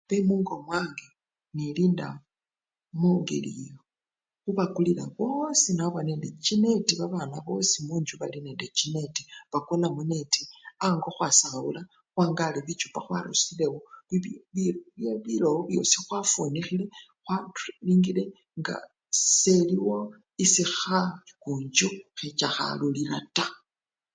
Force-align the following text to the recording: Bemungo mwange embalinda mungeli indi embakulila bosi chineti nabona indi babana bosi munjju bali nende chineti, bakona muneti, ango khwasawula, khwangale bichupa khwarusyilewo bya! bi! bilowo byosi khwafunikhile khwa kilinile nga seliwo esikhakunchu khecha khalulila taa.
Bemungo 0.09 0.53
mwange 0.65 1.05
embalinda 1.51 2.07
mungeli 2.99 3.51
indi 3.65 3.83
embakulila 4.49 5.03
bosi 5.17 5.69
chineti 5.73 5.73
nabona 5.79 6.09
indi 6.75 6.93
babana 6.99 7.37
bosi 7.47 7.77
munjju 7.87 8.15
bali 8.21 8.39
nende 8.41 8.65
chineti, 8.77 9.21
bakona 9.51 9.87
muneti, 9.95 10.43
ango 10.85 11.09
khwasawula, 11.15 11.81
khwangale 12.13 12.59
bichupa 12.67 12.99
khwarusyilewo 13.05 13.79
bya! 14.21 14.37
bi! 14.99 15.11
bilowo 15.23 15.59
byosi 15.69 15.97
khwafunikhile 16.05 16.85
khwa 17.25 17.37
kilinile 17.55 18.23
nga 18.59 18.75
seliwo 19.39 19.97
esikhakunchu 20.43 21.87
khecha 22.17 22.49
khalulila 22.55 23.17
taa. 23.35 23.55